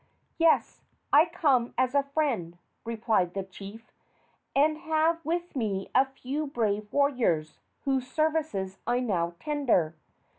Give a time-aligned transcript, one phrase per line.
[0.39, 0.81] "Yes,
[1.13, 3.91] I come as a friend," replied the chief,
[4.55, 9.93] "and have with me a few brave warriors, whose services I now tender."